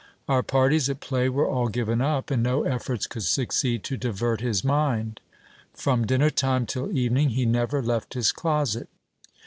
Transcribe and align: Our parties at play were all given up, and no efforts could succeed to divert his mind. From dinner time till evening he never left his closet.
Our 0.27 0.41
parties 0.41 0.89
at 0.89 0.99
play 0.99 1.29
were 1.29 1.47
all 1.47 1.67
given 1.67 2.01
up, 2.01 2.31
and 2.31 2.41
no 2.41 2.63
efforts 2.63 3.05
could 3.05 3.21
succeed 3.21 3.83
to 3.83 3.97
divert 3.97 4.41
his 4.41 4.63
mind. 4.63 5.19
From 5.75 6.07
dinner 6.07 6.31
time 6.31 6.65
till 6.65 6.91
evening 6.91 7.29
he 7.29 7.45
never 7.45 7.83
left 7.83 8.15
his 8.15 8.31
closet. 8.31 8.89